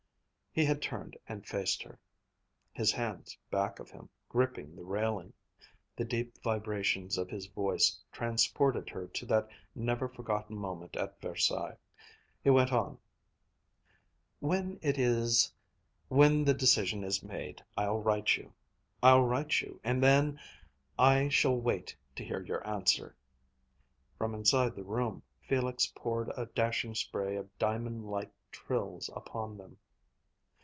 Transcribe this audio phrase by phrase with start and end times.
[0.53, 1.97] He had turned and faced her,
[2.73, 5.31] his hands back of him, gripping the railing.
[5.95, 11.77] The deep vibrations of his voice transported her to that never forgotten moment at Versailles.
[12.43, 12.97] He went on:
[14.41, 15.53] "When it is
[16.09, 18.51] when the decision is made, I'll write you.
[19.01, 20.37] I'll write you, and then
[20.99, 23.15] I shall wait to hear your answer!"
[24.17, 29.77] From inside the room Felix poured a dashing spray of diamond like trills upon them.